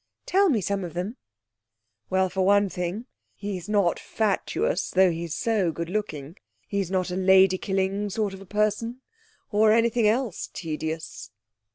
'Tell 0.25 0.49
me 0.49 0.59
some 0.61 0.83
of 0.83 0.95
them.' 0.95 1.15
'Well, 2.09 2.27
for 2.27 2.43
one 2.43 2.69
thing, 2.69 3.05
he's 3.35 3.69
not 3.69 3.99
fatuous, 3.99 4.89
though 4.89 5.11
he's 5.11 5.35
so 5.35 5.71
good 5.71 5.91
looking. 5.91 6.37
He's 6.67 6.89
not 6.89 7.11
a 7.11 7.15
lady 7.15 7.59
killing 7.59 8.09
sort 8.09 8.33
of 8.33 8.49
person 8.49 9.01
or 9.51 9.71
anything 9.71 10.07
else 10.07 10.47
tedious.' 10.51 11.29